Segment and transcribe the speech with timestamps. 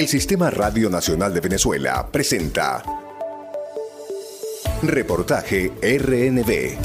[0.00, 2.82] El Sistema Radio Nacional de Venezuela presenta
[4.82, 6.78] Reportaje RNB.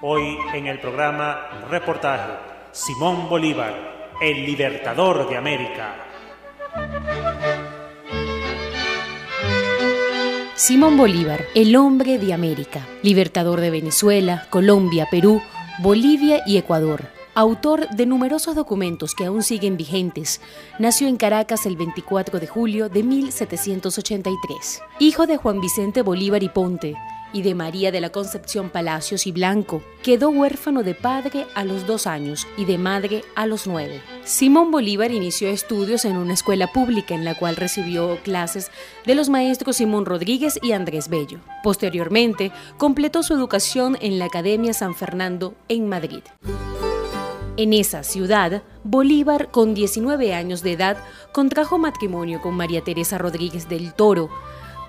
[0.00, 2.32] Hoy en el programa Reportaje,
[2.72, 5.94] Simón Bolívar, el libertador de América.
[10.54, 15.42] Simón Bolívar, el hombre de América, libertador de Venezuela, Colombia, Perú,
[15.80, 20.40] Bolivia y Ecuador autor de numerosos documentos que aún siguen vigentes,
[20.80, 24.82] nació en Caracas el 24 de julio de 1783.
[24.98, 26.96] Hijo de Juan Vicente Bolívar y Ponte
[27.32, 31.86] y de María de la Concepción Palacios y Blanco, quedó huérfano de padre a los
[31.86, 34.00] dos años y de madre a los nueve.
[34.24, 38.72] Simón Bolívar inició estudios en una escuela pública en la cual recibió clases
[39.06, 41.38] de los maestros Simón Rodríguez y Andrés Bello.
[41.62, 46.22] Posteriormente, completó su educación en la Academia San Fernando en Madrid.
[47.58, 50.96] En esa ciudad, Bolívar, con 19 años de edad,
[51.32, 54.30] contrajo matrimonio con María Teresa Rodríguez del Toro,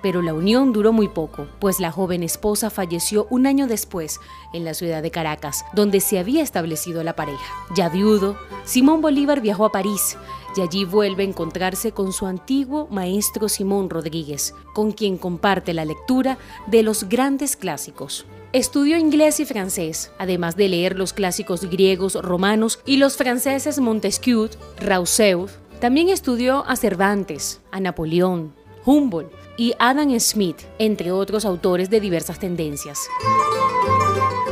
[0.03, 4.19] pero la unión duró muy poco, pues la joven esposa falleció un año después
[4.53, 7.43] en la ciudad de Caracas, donde se había establecido la pareja.
[7.75, 10.15] Ya viudo, Simón Bolívar viajó a París
[10.55, 15.85] y allí vuelve a encontrarse con su antiguo maestro Simón Rodríguez, con quien comparte la
[15.85, 18.27] lectura de los grandes clásicos.
[18.51, 24.49] Estudió inglés y francés, además de leer los clásicos griegos, romanos y los franceses Montesquieu,
[24.81, 25.47] Rousseau.
[25.79, 32.39] También estudió a Cervantes, a Napoleón, Humboldt y Adam Smith, entre otros autores de diversas
[32.39, 33.07] tendencias.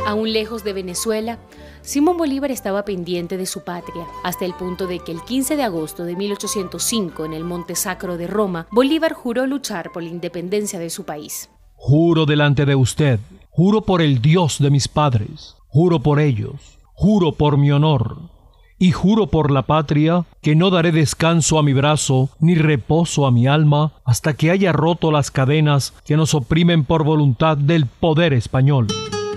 [0.06, 1.40] Aún lejos de Venezuela,
[1.82, 5.64] Simón Bolívar estaba pendiente de su patria, hasta el punto de que el 15 de
[5.64, 10.78] agosto de 1805, en el Monte Sacro de Roma, Bolívar juró luchar por la independencia
[10.78, 11.50] de su país.
[11.74, 13.18] Juro delante de usted
[13.58, 18.18] Juro por el Dios de mis padres, juro por ellos, juro por mi honor,
[18.78, 23.32] y juro por la patria que no daré descanso a mi brazo ni reposo a
[23.32, 28.32] mi alma hasta que haya roto las cadenas que nos oprimen por voluntad del poder
[28.32, 28.86] español.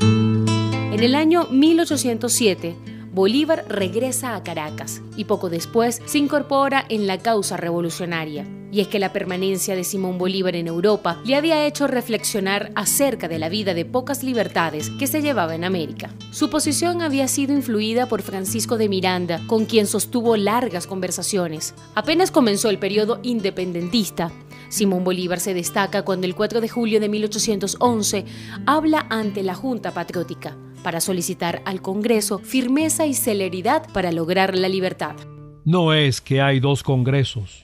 [0.01, 2.75] En el año 1807,
[3.13, 8.47] Bolívar regresa a Caracas y poco después se incorpora en la causa revolucionaria.
[8.71, 13.27] Y es que la permanencia de Simón Bolívar en Europa le había hecho reflexionar acerca
[13.27, 16.09] de la vida de pocas libertades que se llevaba en América.
[16.31, 21.73] Su posición había sido influida por Francisco de Miranda, con quien sostuvo largas conversaciones.
[21.95, 24.31] Apenas comenzó el periodo independentista,
[24.69, 28.23] Simón Bolívar se destaca cuando el 4 de julio de 1811
[28.65, 34.69] habla ante la Junta Patriótica para solicitar al Congreso firmeza y celeridad para lograr la
[34.69, 35.15] libertad.
[35.63, 37.63] No es que hay dos Congresos.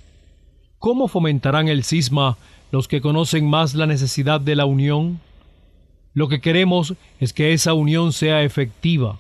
[0.80, 2.38] ¿Cómo fomentarán el cisma
[2.72, 5.20] los que conocen más la necesidad de la unión?
[6.14, 9.20] Lo que queremos es que esa unión sea efectiva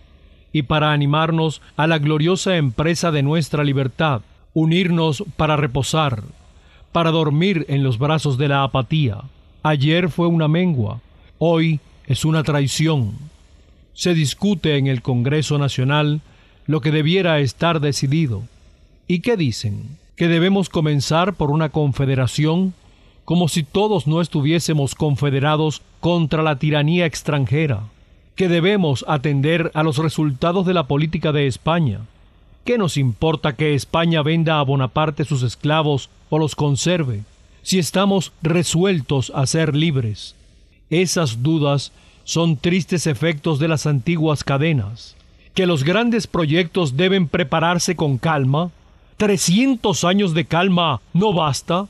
[0.51, 4.21] y para animarnos a la gloriosa empresa de nuestra libertad,
[4.53, 6.23] unirnos para reposar,
[6.91, 9.21] para dormir en los brazos de la apatía.
[9.63, 11.01] Ayer fue una mengua,
[11.37, 13.13] hoy es una traición
[13.97, 16.21] se discute en el Congreso Nacional
[16.67, 18.43] lo que debiera estar decidido.
[19.07, 19.97] ¿Y qué dicen?
[20.15, 22.75] ¿Que debemos comenzar por una confederación
[23.25, 27.85] como si todos no estuviésemos confederados contra la tiranía extranjera?
[28.35, 32.01] ¿Que debemos atender a los resultados de la política de España?
[32.65, 37.23] ¿Qué nos importa que España venda a Bonaparte sus esclavos o los conserve,
[37.63, 40.35] si estamos resueltos a ser libres?
[40.91, 41.91] Esas dudas
[42.27, 45.15] son tristes efectos de las antiguas cadenas,
[45.53, 48.69] que los grandes proyectos deben prepararse con calma,
[49.15, 51.87] trescientos años de calma no basta,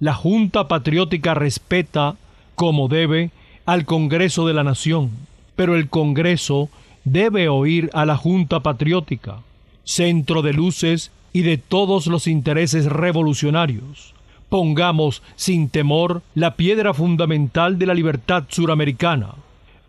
[0.00, 2.16] la Junta Patriótica respeta,
[2.54, 3.30] como debe,
[3.66, 5.10] al Congreso de la Nación,
[5.54, 6.70] pero el Congreso
[7.04, 9.40] debe oír a la Junta Patriótica,
[9.84, 14.14] centro de luces y de todos los intereses revolucionarios.
[14.48, 19.34] Pongamos sin temor la piedra fundamental de la libertad suramericana,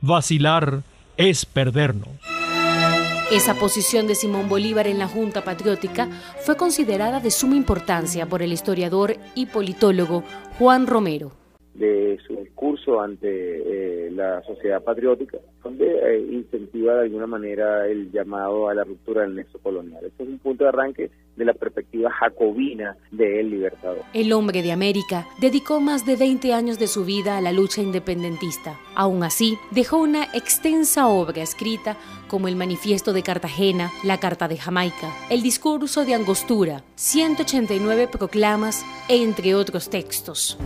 [0.01, 0.83] Vacilar
[1.17, 2.09] es perdernos.
[3.31, 6.09] Esa posición de Simón Bolívar en la Junta Patriótica
[6.45, 10.23] fue considerada de suma importancia por el historiador y politólogo
[10.57, 11.31] Juan Romero
[11.79, 18.11] de su discurso ante eh, la sociedad patriótica, donde eh, incentiva de alguna manera el
[18.11, 20.03] llamado a la ruptura del nexo colonial.
[20.05, 24.03] Este es un punto de arranque de la perspectiva jacobina de El Libertador.
[24.13, 27.81] El hombre de América dedicó más de 20 años de su vida a la lucha
[27.81, 28.77] independentista.
[28.93, 31.95] Aún así, dejó una extensa obra escrita
[32.27, 38.85] como el Manifiesto de Cartagena, la Carta de Jamaica, el Discurso de Angostura, 189 proclamas,
[39.07, 40.57] entre otros textos.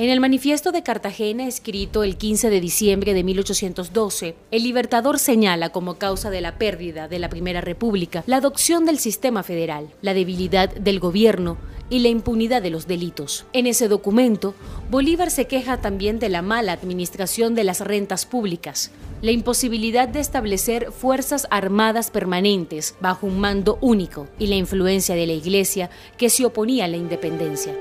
[0.00, 5.72] En el manifiesto de Cartagena, escrito el 15 de diciembre de 1812, el Libertador señala
[5.72, 10.14] como causa de la pérdida de la Primera República la adopción del sistema federal, la
[10.14, 11.58] debilidad del gobierno
[11.90, 13.44] y la impunidad de los delitos.
[13.52, 14.54] En ese documento,
[14.90, 20.20] Bolívar se queja también de la mala administración de las rentas públicas, la imposibilidad de
[20.20, 26.30] establecer fuerzas armadas permanentes bajo un mando único y la influencia de la Iglesia que
[26.30, 27.76] se oponía a la independencia.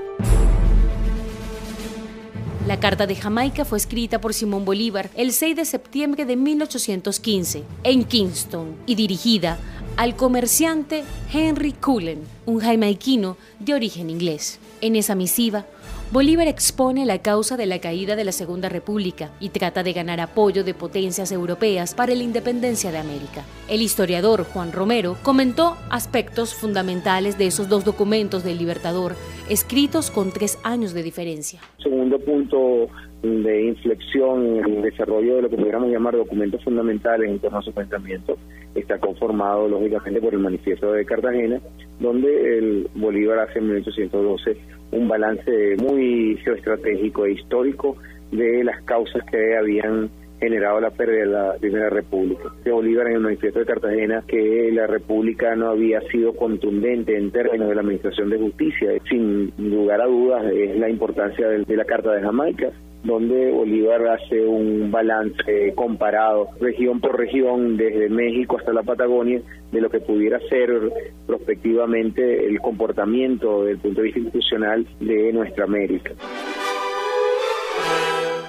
[2.70, 7.64] La Carta de Jamaica fue escrita por Simón Bolívar el 6 de septiembre de 1815
[7.82, 9.58] en Kingston y dirigida
[9.98, 14.60] al comerciante Henry Cullen, un jamaiquino de origen inglés.
[14.82, 15.66] En esa misiva,
[16.12, 20.20] Bolívar expone la causa de la caída de la Segunda República y trata de ganar
[20.20, 23.44] apoyo de potencias europeas para la independencia de América.
[23.70, 29.14] El historiador Juan Romero comentó aspectos fundamentales de esos dos documentos del Libertador,
[29.52, 31.60] escritos con tres años de diferencia.
[31.78, 32.88] Segundo punto
[33.22, 37.62] de inflexión en el desarrollo de lo que pudiéramos llamar documentos fundamentales en torno a
[37.62, 38.36] su pensamiento
[38.74, 41.60] está conformado lógicamente por el manifiesto de Cartagena,
[42.00, 47.98] donde el Bolívar hace en 1812 un balance muy geoestratégico e histórico
[48.32, 50.10] de las causas que habían
[50.40, 52.50] generado la pérdida de la Primera República.
[52.64, 57.32] De Bolívar en el manifiesto de Cartagena que la República no había sido contundente en
[57.32, 58.92] términos de la administración de justicia.
[59.10, 62.72] Sin lugar a dudas es la importancia de la Carta de Jamaica,
[63.04, 69.42] donde Bolívar hace un balance comparado región por región, desde México hasta la Patagonia,
[69.72, 70.92] de lo que pudiera ser
[71.26, 76.12] prospectivamente el comportamiento desde el punto de vista institucional de nuestra América.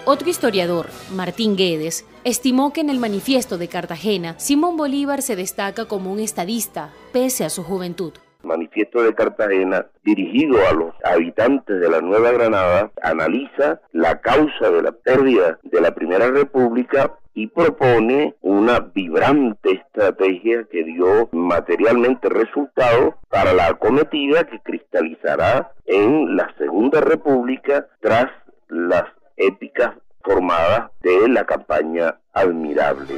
[0.07, 5.87] Otro historiador, Martín Guedes, estimó que en el manifiesto de Cartagena, Simón Bolívar se destaca
[5.87, 8.13] como un estadista, pese a su juventud.
[8.43, 14.83] Manifiesto de Cartagena, dirigido a los habitantes de la Nueva Granada, analiza la causa de
[14.83, 23.17] la pérdida de la Primera República y propone una vibrante estrategia que dio materialmente resultado
[23.29, 28.27] para la acometida que cristalizará en la Segunda República tras
[28.69, 29.05] las
[29.37, 33.15] épicas formadas de la campaña admirable.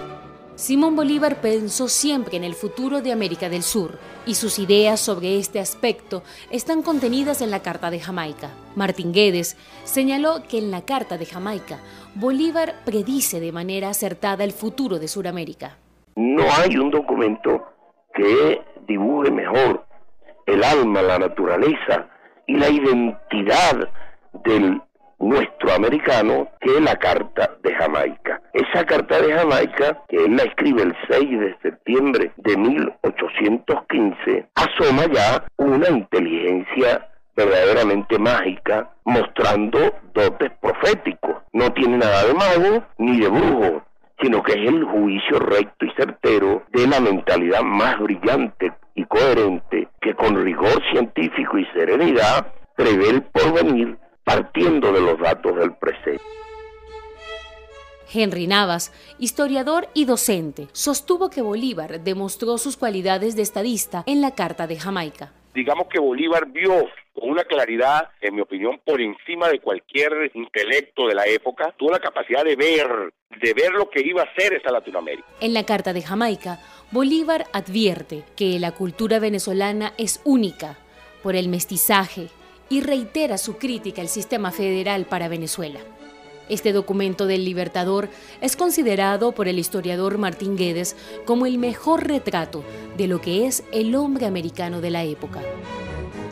[0.54, 5.38] Simón Bolívar pensó siempre en el futuro de América del Sur y sus ideas sobre
[5.38, 8.50] este aspecto están contenidas en la Carta de Jamaica.
[8.76, 11.78] Martín Guedes señaló que en la Carta de Jamaica
[12.14, 15.78] Bolívar predice de manera acertada el futuro de Sudamérica.
[16.16, 17.64] No hay un documento
[18.14, 19.86] que dibuje mejor
[20.44, 22.08] el alma, la naturaleza
[22.46, 23.88] y la identidad
[24.44, 24.82] del
[25.22, 28.42] nuestro americano que la Carta de Jamaica.
[28.52, 35.06] Esa Carta de Jamaica, que él la escribe el 6 de septiembre de 1815, asoma
[35.12, 41.36] ya una inteligencia verdaderamente mágica, mostrando dotes proféticos.
[41.52, 43.82] No tiene nada de mago ni de brujo,
[44.20, 49.88] sino que es el juicio recto y certero de la mentalidad más brillante y coherente
[50.00, 56.22] que con rigor científico y serenidad prevé el porvenir partiendo de los datos del presente.
[58.14, 64.34] Henry Navas, historiador y docente, sostuvo que Bolívar demostró sus cualidades de estadista en la
[64.34, 65.32] Carta de Jamaica.
[65.54, 71.06] Digamos que Bolívar vio con una claridad, en mi opinión, por encima de cualquier intelecto
[71.08, 74.54] de la época, tuvo la capacidad de ver, de ver lo que iba a ser
[74.54, 75.26] esa Latinoamérica.
[75.40, 76.58] En la Carta de Jamaica,
[76.90, 80.78] Bolívar advierte que la cultura venezolana es única
[81.22, 82.28] por el mestizaje,
[82.68, 85.80] y reitera su crítica al sistema federal para Venezuela.
[86.48, 88.08] Este documento del Libertador
[88.40, 92.64] es considerado por el historiador Martín Guedes como el mejor retrato
[92.96, 95.40] de lo que es el hombre americano de la época.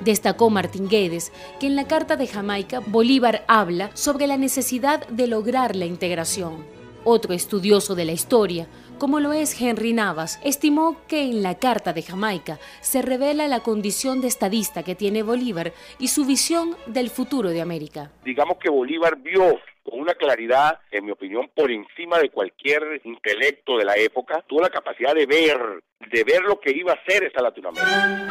[0.04, 5.26] Destacó Martín Guedes que en la Carta de Jamaica Bolívar habla sobre la necesidad de
[5.26, 6.64] lograr la integración.
[7.04, 8.66] Otro estudioso de la historia
[9.00, 13.60] como lo es Henry Navas, estimó que en la Carta de Jamaica se revela la
[13.60, 18.12] condición de estadista que tiene Bolívar y su visión del futuro de América.
[18.24, 23.78] Digamos que Bolívar vio con una claridad, en mi opinión, por encima de cualquier intelecto
[23.78, 27.24] de la época, tuvo la capacidad de ver, de ver lo que iba a ser
[27.24, 28.28] esa Latinoamérica.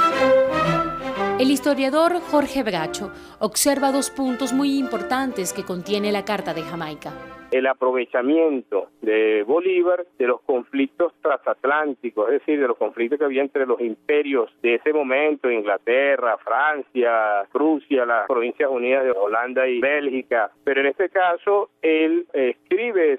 [1.40, 7.39] El historiador Jorge Bracho observa dos puntos muy importantes que contiene la Carta de Jamaica.
[7.52, 13.42] El aprovechamiento de Bolívar de los conflictos transatlánticos, es decir, de los conflictos que había
[13.42, 19.80] entre los imperios de ese momento, Inglaterra, Francia, Rusia, las Provincias Unidas de Holanda y
[19.80, 20.52] Bélgica.
[20.64, 23.18] Pero en este caso, él escribe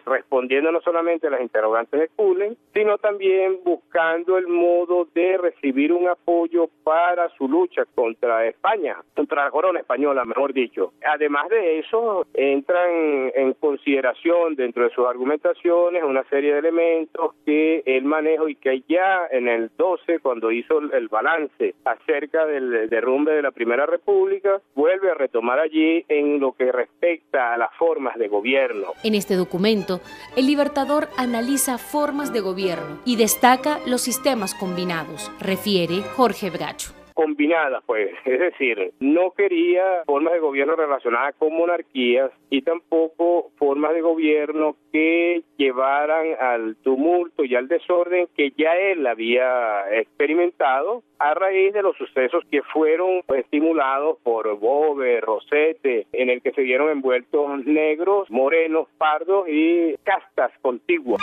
[0.61, 6.69] no solamente las interrogantes de Cullen, sino también buscando el modo de recibir un apoyo
[6.83, 10.93] para su lucha contra España, contra la corona española, mejor dicho.
[11.07, 17.83] Además de eso, entran en consideración dentro de sus argumentaciones una serie de elementos que
[17.87, 23.33] él maneja y que ya en el 12, cuando hizo el balance acerca del derrumbe
[23.33, 28.19] de la Primera República, vuelve a retomar allí en lo que respecta a las formas
[28.19, 28.89] de gobierno.
[29.05, 30.01] En este documento,
[30.41, 37.85] el Libertador analiza formas de gobierno y destaca los sistemas combinados, refiere Jorge Bracho combinadas,
[37.85, 44.01] pues, es decir, no quería formas de gobierno relacionadas con monarquías y tampoco formas de
[44.01, 51.75] gobierno que llevaran al tumulto y al desorden que ya él había experimentado a raíz
[51.75, 57.67] de los sucesos que fueron estimulados por Bobe, Rosete, en el que se vieron envueltos
[57.67, 61.21] negros, morenos, pardos y castas contiguas.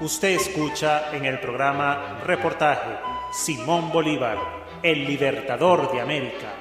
[0.00, 4.38] Usted escucha en el programa Reportaje Simón Bolívar,
[4.82, 6.52] el libertador de América.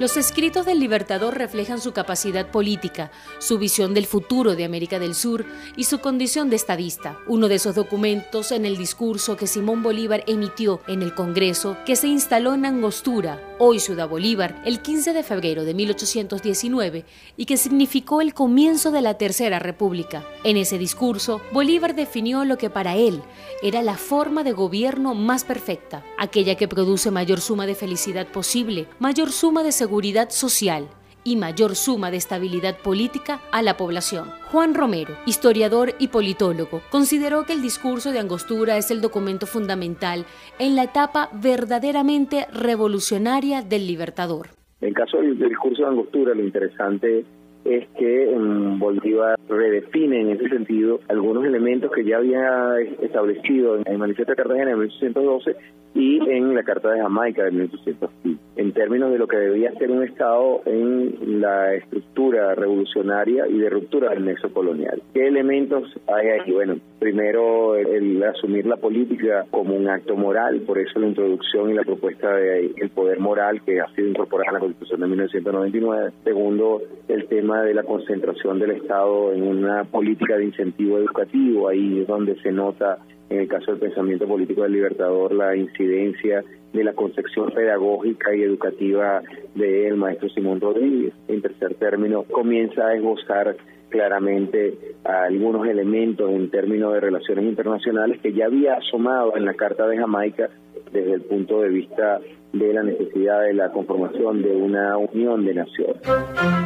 [0.00, 5.14] Los escritos del Libertador reflejan su capacidad política, su visión del futuro de América del
[5.14, 5.46] Sur
[5.76, 7.16] y su condición de estadista.
[7.28, 11.94] Uno de esos documentos en el discurso que Simón Bolívar emitió en el Congreso que
[11.94, 17.04] se instaló en Angostura, hoy Ciudad Bolívar, el 15 de febrero de 1819
[17.36, 20.24] y que significó el comienzo de la Tercera República.
[20.44, 23.22] En ese discurso, Bolívar definió lo que para él
[23.62, 28.88] era la forma de gobierno más perfecta, aquella que produce mayor suma de felicidad posible,
[28.98, 30.88] mayor suma de seguridad social
[31.26, 34.28] y mayor suma de estabilidad política a la población.
[34.52, 40.24] Juan Romero, historiador y politólogo, consideró que el discurso de Angostura es el documento fundamental
[40.60, 44.46] en la etapa verdaderamente revolucionaria del Libertador.
[44.80, 47.24] En caso del discurso de Angostura, lo interesante
[47.64, 48.32] es que
[48.78, 54.36] Bolívar redefine en ese sentido algunos elementos que ya había establecido en el Manifiesto de
[54.36, 55.56] Cartagena de 1812
[55.96, 59.90] y en la Carta de Jamaica de 1815, en términos de lo que debía ser
[59.90, 65.02] un Estado en la estructura revolucionaria y de ruptura del nexo colonial.
[65.14, 66.52] ¿Qué elementos hay ahí?
[66.52, 71.74] Bueno, primero el, asumir la política como un acto moral, por eso la introducción y
[71.74, 76.12] la propuesta el poder moral que ha sido incorporada en la Constitución de 1999.
[76.24, 82.02] Segundo, el tema de la concentración del Estado en una política de incentivo educativo, ahí
[82.02, 86.84] es donde se nota en el caso del pensamiento político del Libertador, la incidencia de
[86.84, 89.22] la concepción pedagógica y educativa
[89.54, 91.12] del maestro Simón Rodríguez.
[91.28, 93.56] En tercer término, comienza a esbozar
[93.88, 99.86] claramente algunos elementos en términos de relaciones internacionales que ya había asomado en la Carta
[99.86, 100.50] de Jamaica
[100.92, 102.20] desde el punto de vista
[102.52, 105.96] de la necesidad de la conformación de una unión de naciones.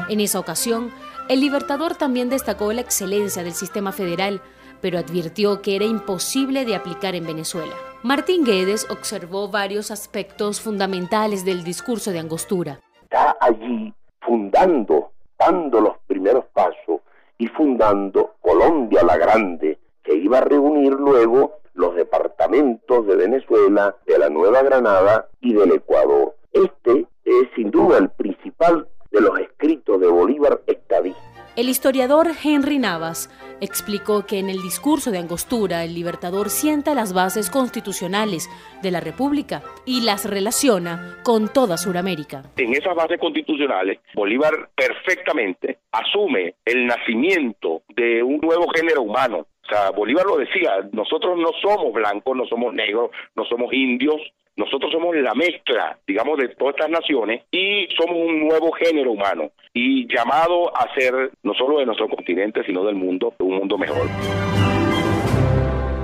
[0.08, 0.90] En esa ocasión,
[1.28, 4.40] el Libertador también destacó la excelencia del sistema federal
[4.80, 7.74] pero advirtió que era imposible de aplicar en Venezuela.
[8.02, 12.80] Martín Guedes observó varios aspectos fundamentales del discurso de Angostura.
[13.02, 17.00] Está allí fundando, dando los primeros pasos
[17.38, 24.18] y fundando Colombia la Grande, que iba a reunir luego los departamentos de Venezuela, de
[24.18, 26.36] la Nueva Granada y del Ecuador.
[26.52, 31.20] Este es sin duda el principal de los escritos de Bolívar estadista.
[31.56, 33.28] El historiador Henry Navas
[33.60, 38.48] explicó que en el discurso de Angostura el libertador sienta las bases constitucionales
[38.82, 42.42] de la República y las relaciona con toda Sudamérica.
[42.56, 49.46] En esas bases constitucionales, Bolívar perfectamente asume el nacimiento de un nuevo género humano.
[49.64, 54.20] O sea, Bolívar lo decía, nosotros no somos blancos, no somos negros, no somos indios,
[54.60, 59.52] nosotros somos la mezcla, digamos, de todas estas naciones y somos un nuevo género humano
[59.72, 64.06] y llamado a ser, no solo de nuestro continente, sino del mundo, un mundo mejor.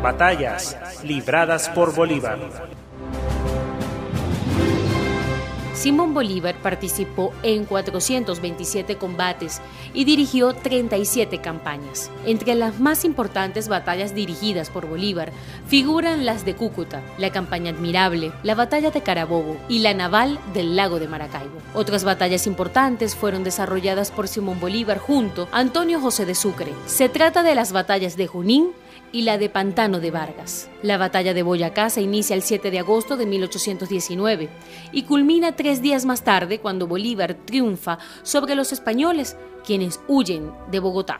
[0.02, 2.38] Batallas libradas por Bolívar.
[5.76, 9.60] Simón Bolívar participó en 427 combates
[9.92, 12.10] y dirigió 37 campañas.
[12.24, 15.32] Entre las más importantes batallas dirigidas por Bolívar
[15.68, 20.76] figuran las de Cúcuta, la campaña admirable, la batalla de Carabobo y la naval del
[20.76, 21.58] lago de Maracaibo.
[21.74, 26.72] Otras batallas importantes fueron desarrolladas por Simón Bolívar junto a Antonio José de Sucre.
[26.86, 28.70] Se trata de las batallas de Junín
[29.12, 30.68] y la de Pantano de Vargas.
[30.82, 34.48] La batalla de Boyacá se inicia el 7 de agosto de 1819
[34.92, 40.80] y culmina tres días más tarde cuando Bolívar triunfa sobre los españoles, quienes huyen de
[40.80, 41.18] Bogotá.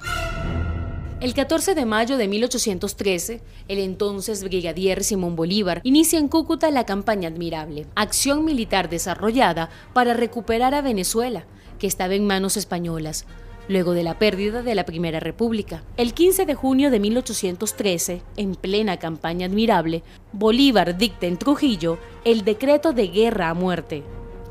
[1.19, 6.85] El 14 de mayo de 1813, el entonces brigadier Simón Bolívar inicia en Cúcuta la
[6.85, 11.47] campaña admirable, acción militar desarrollada para recuperar a Venezuela,
[11.79, 13.25] que estaba en manos españolas,
[13.69, 15.83] luego de la pérdida de la Primera República.
[15.97, 22.45] El 15 de junio de 1813, en plena campaña admirable, Bolívar dicta en Trujillo el
[22.45, 24.03] decreto de guerra a muerte,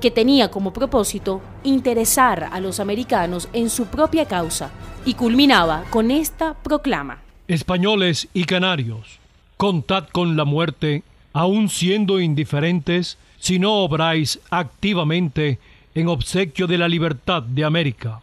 [0.01, 4.72] que tenía como propósito interesar a los americanos en su propia causa
[5.05, 7.22] y culminaba con esta proclama.
[7.48, 9.19] Españoles y canarios,
[9.57, 15.60] contad con la muerte, aun siendo indiferentes, si no obráis activamente
[15.93, 18.22] en obsequio de la libertad de América.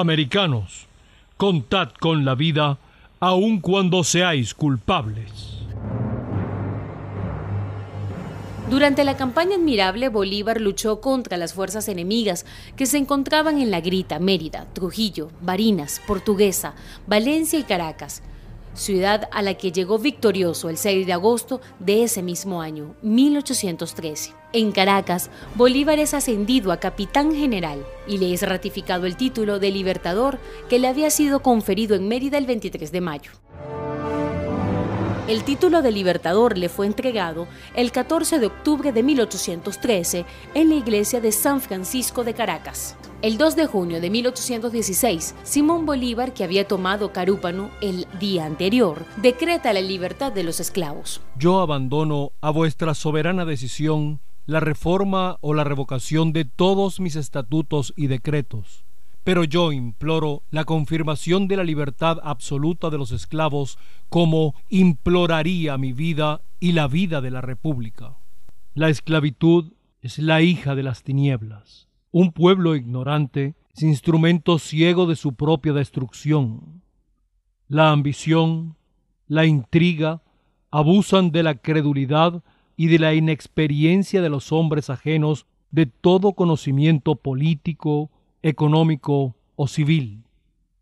[0.00, 0.86] Americanos,
[1.36, 2.78] contad con la vida,
[3.20, 5.60] aun cuando seáis culpables.
[8.68, 12.44] Durante la campaña admirable, Bolívar luchó contra las fuerzas enemigas
[12.76, 16.74] que se encontraban en La Grita, Mérida, Trujillo, Barinas, Portuguesa,
[17.06, 18.22] Valencia y Caracas,
[18.74, 24.32] ciudad a la que llegó victorioso el 6 de agosto de ese mismo año, 1813.
[24.52, 29.70] En Caracas, Bolívar es ascendido a capitán general y le es ratificado el título de
[29.70, 30.38] libertador
[30.68, 33.30] que le había sido conferido en Mérida el 23 de mayo.
[35.26, 40.74] El título de libertador le fue entregado el 14 de octubre de 1813 en la
[40.74, 42.94] iglesia de San Francisco de Caracas.
[43.24, 49.06] El 2 de junio de 1816, Simón Bolívar, que había tomado Carúpano el día anterior,
[49.16, 51.22] decreta la libertad de los esclavos.
[51.38, 57.94] Yo abandono a vuestra soberana decisión la reforma o la revocación de todos mis estatutos
[57.96, 58.84] y decretos
[59.24, 63.78] pero yo imploro la confirmación de la libertad absoluta de los esclavos
[64.10, 68.18] como imploraría mi vida y la vida de la República.
[68.74, 71.83] La esclavitud es la hija de las tinieblas.
[72.16, 76.80] Un pueblo ignorante es instrumento ciego de su propia destrucción.
[77.66, 78.76] La ambición,
[79.26, 80.22] la intriga,
[80.70, 82.44] abusan de la credulidad
[82.76, 90.22] y de la inexperiencia de los hombres ajenos de todo conocimiento político, económico o civil.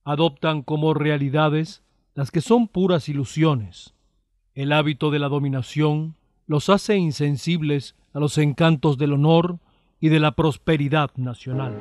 [0.04, 1.82] Adoptan como realidades
[2.14, 3.94] las que son puras ilusiones.
[4.54, 6.14] El hábito de la dominación
[6.46, 9.60] los hace insensibles a los encantos del honor
[10.02, 11.78] y de la prosperidad nacional.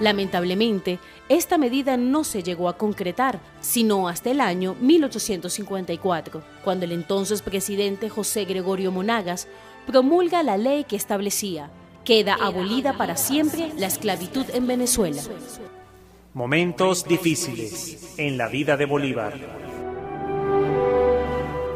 [0.00, 0.98] Lamentablemente,
[1.28, 7.42] esta medida no se llegó a concretar, sino hasta el año 1854, cuando el entonces
[7.42, 9.46] presidente José Gregorio Monagas
[9.86, 11.70] promulga la ley que establecía,
[12.04, 15.22] queda abolida para siempre la esclavitud en Venezuela.
[16.34, 19.63] Momentos difíciles en la vida de Bolívar.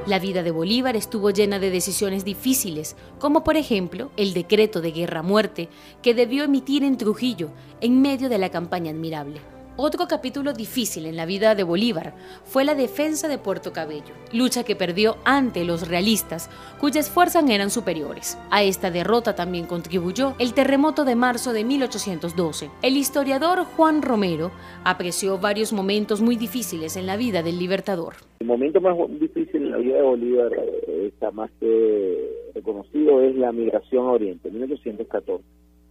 [0.08, 4.90] La vida de Bolívar estuvo llena de decisiones difíciles, como por ejemplo el decreto de
[4.90, 5.68] guerra-muerte
[6.02, 7.50] que debió emitir en Trujillo
[7.82, 9.57] en medio de la campaña admirable.
[9.80, 12.12] Otro capítulo difícil en la vida de Bolívar
[12.42, 17.70] fue la defensa de Puerto Cabello, lucha que perdió ante los realistas, cuyas fuerzas eran
[17.70, 18.36] superiores.
[18.50, 22.70] A esta derrota también contribuyó el terremoto de marzo de 1812.
[22.82, 24.50] El historiador Juan Romero
[24.82, 28.14] apreció varios momentos muy difíciles en la vida del libertador.
[28.40, 33.36] El momento más difícil en la vida de Bolívar, eh, está más que reconocido, es
[33.36, 35.44] la migración a Oriente, 1814.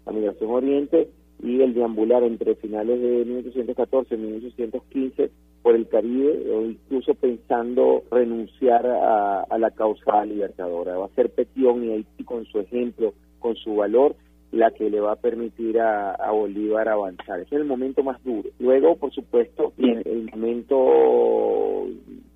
[0.05, 1.09] La migración a Oriente
[1.41, 8.03] y el deambular entre finales de 1814 y 1815 por el Caribe, o incluso pensando
[8.09, 10.97] renunciar a, la causa libertadora.
[10.97, 14.15] Va a ser Petión y Haití con su ejemplo, con su valor,
[14.51, 17.41] la que le va a permitir a, Bolívar avanzar.
[17.41, 18.49] Es el momento más duro.
[18.59, 21.87] Luego, por supuesto, el momento,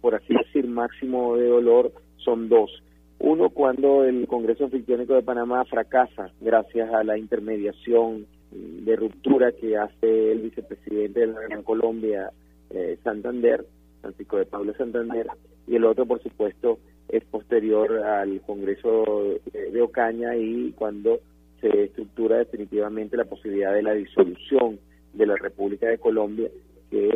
[0.01, 2.83] por así decir, máximo de dolor son dos.
[3.19, 9.77] Uno, cuando el Congreso Anfictiónico de Panamá fracasa gracias a la intermediación de ruptura que
[9.77, 12.31] hace el vicepresidente de la Gran Colombia,
[12.69, 13.65] eh, Santander,
[14.01, 15.27] Francisco de Pablo Santander,
[15.67, 21.19] y el otro, por supuesto, es posterior al Congreso de Ocaña y cuando
[21.59, 24.79] se estructura definitivamente la posibilidad de la disolución
[25.13, 26.49] de la República de Colombia,
[26.89, 27.09] que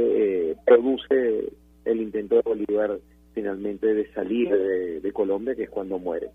[0.51, 1.51] eh, produce
[1.85, 2.99] el intento de Bolívar
[3.33, 6.29] finalmente de salir de Colombia, que es cuando muere.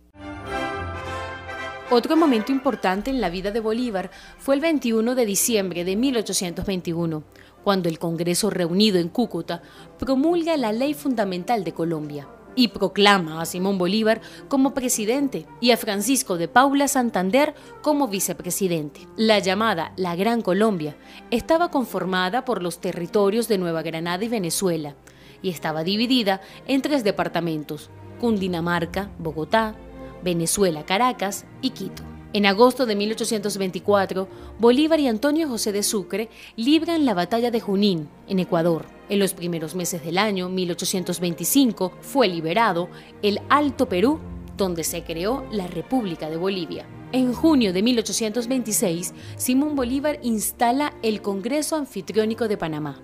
[1.92, 7.24] Otro momento importante en la vida de Bolívar fue el 21 de diciembre de 1821,
[7.64, 9.60] cuando el Congreso reunido en Cúcuta
[9.98, 15.76] promulga la Ley Fundamental de Colombia y proclama a Simón Bolívar como presidente y a
[15.76, 19.08] Francisco de Paula Santander como vicepresidente.
[19.16, 20.96] La llamada La Gran Colombia
[21.32, 24.94] estaba conformada por los territorios de Nueva Granada y Venezuela
[25.42, 29.74] y estaba dividida en tres departamentos, Cundinamarca, Bogotá,
[30.22, 32.02] Venezuela, Caracas y Quito.
[32.32, 34.28] En agosto de 1824,
[34.60, 38.86] Bolívar y Antonio José de Sucre libran la batalla de Junín, en Ecuador.
[39.08, 42.88] En los primeros meses del año 1825 fue liberado
[43.22, 44.20] el Alto Perú,
[44.56, 46.86] donde se creó la República de Bolivia.
[47.10, 53.00] En junio de 1826, Simón Bolívar instala el Congreso Anfitriónico de Panamá,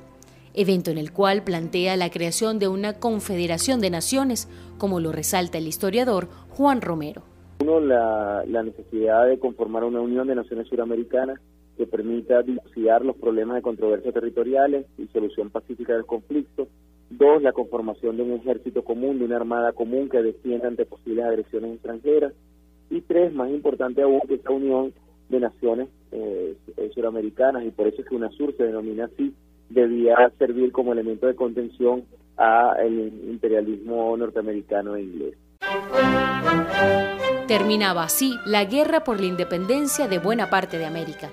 [0.57, 5.59] evento en el cual plantea la creación de una confederación de naciones, como lo resalta
[5.59, 7.23] el historiador Juan Romero.
[7.61, 11.41] Uno, la, necesidad de conformar una unión de naciones suramericanas
[11.77, 16.69] que permita dilucidar los problemas de controversia territoriales y solución pacífica del conflicto.
[17.11, 21.25] Dos, la conformación de un ejército común, de una armada común que defienda ante posibles
[21.25, 22.33] agresiones extranjeras.
[22.91, 24.93] Y tres, más importante aún, que esta unión
[25.29, 29.35] de naciones eh, eh, suramericanas, y por eso es que UNASUR se denomina así,
[29.69, 32.05] debía servir como elemento de contención
[32.37, 32.93] al
[33.29, 35.35] imperialismo norteamericano e inglés.
[37.47, 41.31] Terminaba así la guerra por la independencia de buena parte de América,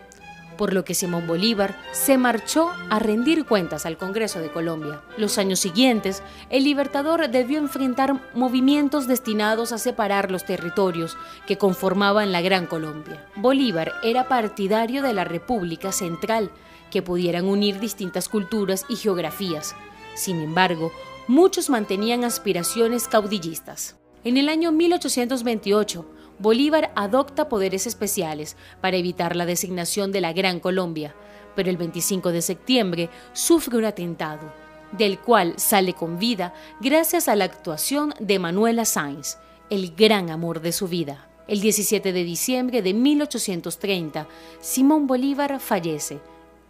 [0.58, 5.02] por lo que Simón Bolívar se marchó a rendir cuentas al Congreso de Colombia.
[5.18, 11.18] Los años siguientes, el libertador debió enfrentar movimientos destinados a separar los territorios
[11.48, 13.26] que conformaban la Gran Colombia.
[13.36, 16.52] Bolívar era partidario de la República Central,
[16.94, 19.76] que pudieran unir distintas culturas y geografías.
[20.14, 20.92] Sin embargo,
[21.28, 23.98] muchos mantenían aspiraciones caudillistas.
[24.24, 26.06] En el año 1828,
[26.38, 31.16] Bolívar adopta poderes especiales para evitar la designación de la Gran Colombia,
[31.56, 34.54] pero el 25 de septiembre sufre un atentado,
[34.92, 39.38] del cual sale con vida gracias a la actuación de Manuela Sáenz,
[39.72, 41.28] el gran amor de su vida.
[41.48, 44.28] El 17 de diciembre de 1830,
[44.62, 46.20] Simón Bolívar fallece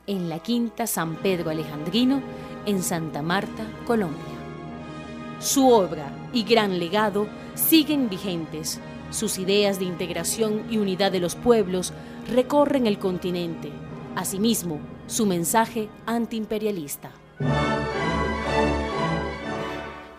[0.07, 2.21] en la Quinta San Pedro Alejandrino,
[2.65, 4.33] en Santa Marta, Colombia.
[5.39, 8.79] Su obra y gran legado siguen vigentes.
[9.11, 11.93] Sus ideas de integración y unidad de los pueblos
[12.31, 13.71] recorren el continente.
[14.15, 17.11] Asimismo, su mensaje antiimperialista.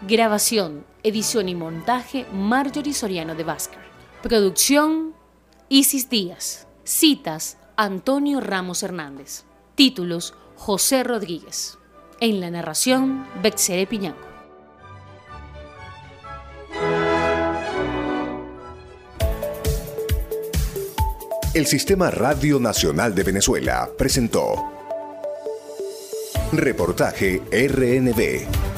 [0.07, 3.81] Grabación, edición y montaje Marjorie Soriano de Vázquez.
[4.23, 5.15] Producción
[5.69, 6.67] Isis Díaz.
[6.85, 9.45] Citas Antonio Ramos Hernández.
[9.75, 11.79] Títulos José Rodríguez.
[12.21, 14.21] En la narración Bexere Piñanco.
[21.55, 24.55] El Sistema Radio Nacional de Venezuela presentó
[26.53, 28.74] Reportaje RNB.